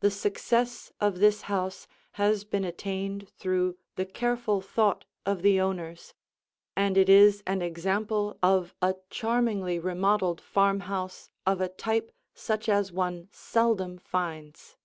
The 0.00 0.10
success 0.10 0.92
of 0.98 1.18
this 1.18 1.42
house 1.42 1.86
has 2.12 2.42
been 2.44 2.64
attained 2.64 3.28
through 3.28 3.76
the 3.96 4.06
careful 4.06 4.62
thought 4.62 5.04
of 5.26 5.42
the 5.42 5.60
owners, 5.60 6.14
and 6.74 6.96
it 6.96 7.10
is 7.10 7.42
an 7.46 7.60
example 7.60 8.38
of 8.42 8.74
a 8.80 8.94
charmingly 9.10 9.78
remodeled 9.78 10.40
farmhouse 10.40 11.28
of 11.46 11.60
a 11.60 11.68
type 11.68 12.12
such 12.32 12.66
as 12.66 12.92
one 12.92 13.28
seldom 13.30 13.98
finds. 13.98 14.78